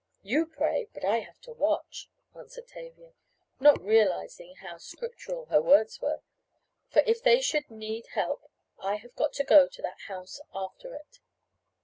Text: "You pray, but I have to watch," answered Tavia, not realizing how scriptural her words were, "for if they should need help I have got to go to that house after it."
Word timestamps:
"You 0.23 0.47
pray, 0.47 0.87
but 0.95 1.05
I 1.05 1.19
have 1.19 1.39
to 1.41 1.51
watch," 1.53 2.09
answered 2.35 2.67
Tavia, 2.67 3.11
not 3.59 3.79
realizing 3.79 4.55
how 4.55 4.79
scriptural 4.79 5.45
her 5.45 5.61
words 5.61 6.01
were, 6.01 6.23
"for 6.89 7.03
if 7.05 7.21
they 7.21 7.39
should 7.39 7.69
need 7.69 8.07
help 8.07 8.49
I 8.79 8.95
have 8.95 9.15
got 9.15 9.31
to 9.33 9.43
go 9.43 9.67
to 9.67 9.81
that 9.83 10.01
house 10.07 10.41
after 10.55 10.95
it." 10.95 11.19